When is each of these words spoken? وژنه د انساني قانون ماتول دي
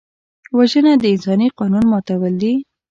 وژنه 0.57 0.93
د 0.97 1.03
انساني 1.13 1.47
قانون 1.57 1.85
ماتول 1.91 2.33
دي 2.41 2.53